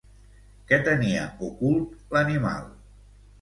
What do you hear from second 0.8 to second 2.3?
tenia ocult